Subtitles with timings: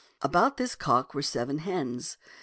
[0.23, 2.17] About this cock were seven hens.